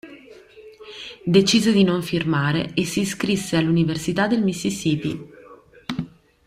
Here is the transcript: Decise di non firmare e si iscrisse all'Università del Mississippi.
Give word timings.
Decise 1.27 1.71
di 1.71 1.83
non 1.83 2.01
firmare 2.01 2.71
e 2.73 2.85
si 2.85 3.01
iscrisse 3.01 3.55
all'Università 3.55 4.25
del 4.25 4.41
Mississippi. 4.41 5.29